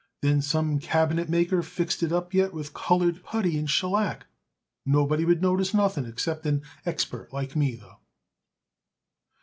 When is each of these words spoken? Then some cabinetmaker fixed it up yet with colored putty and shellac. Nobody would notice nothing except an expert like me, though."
Then 0.23 0.41
some 0.41 0.79
cabinetmaker 0.79 1.63
fixed 1.63 2.01
it 2.01 2.11
up 2.11 2.33
yet 2.33 2.53
with 2.55 2.73
colored 2.73 3.21
putty 3.23 3.55
and 3.59 3.69
shellac. 3.69 4.25
Nobody 4.83 5.25
would 5.25 5.43
notice 5.43 5.75
nothing 5.75 6.05
except 6.05 6.47
an 6.47 6.63
expert 6.87 7.31
like 7.31 7.55
me, 7.55 7.75
though." 7.75 7.99